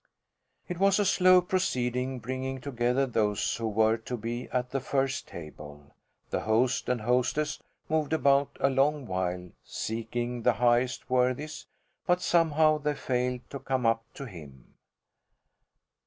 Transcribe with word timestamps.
It 0.67 0.79
was 0.79 0.97
a 0.97 1.05
slow 1.05 1.43
proceeding 1.43 2.17
bringing 2.17 2.59
together 2.59 3.05
those 3.05 3.57
who 3.57 3.67
were 3.67 3.97
to 3.97 4.17
be 4.17 4.49
at 4.49 4.71
the 4.71 4.79
first 4.79 5.27
table. 5.27 5.93
The 6.31 6.39
host 6.39 6.89
and 6.89 7.01
hostess 7.01 7.59
moved 7.87 8.11
about 8.11 8.57
a 8.59 8.71
long 8.71 9.05
while 9.05 9.51
seeking 9.63 10.41
the 10.41 10.53
highest 10.53 11.07
worthies, 11.07 11.67
but 12.07 12.19
somehow 12.19 12.79
they 12.79 12.95
failed 12.95 13.41
to 13.51 13.59
come 13.59 13.85
up 13.85 14.03
to 14.15 14.25
him. 14.25 14.73